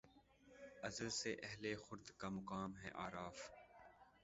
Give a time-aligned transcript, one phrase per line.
[0.83, 3.37] ازل سے اہل خرد کا مقام ہے اعراف